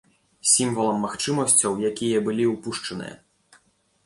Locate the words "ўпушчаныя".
2.55-3.15